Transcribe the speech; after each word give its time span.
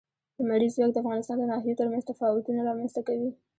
لمریز 0.39 0.71
ځواک 0.75 0.91
د 0.93 0.97
افغانستان 1.03 1.35
د 1.39 1.43
ناحیو 1.51 1.79
ترمنځ 1.79 2.03
تفاوتونه 2.05 2.59
رامنځ 2.69 2.91
ته 2.95 3.01
کوي. 3.07 3.29